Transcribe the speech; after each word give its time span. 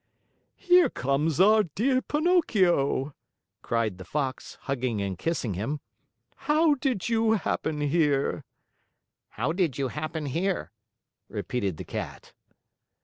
"Here 0.57 0.89
comes 0.89 1.39
our 1.39 1.61
dear 1.61 2.01
Pinocchio!" 2.01 3.13
cried 3.61 3.99
the 3.99 4.03
Fox, 4.03 4.57
hugging 4.61 4.99
and 4.99 5.15
kissing 5.15 5.53
him. 5.53 5.79
"How 6.49 6.73
did 6.73 7.07
you 7.07 7.33
happen 7.33 7.81
here?" 7.81 8.43
"How 9.37 9.53
did 9.53 9.77
you 9.77 9.89
happen 9.89 10.25
here?" 10.25 10.71
repeated 11.29 11.77
the 11.77 11.85
Cat. 11.85 12.33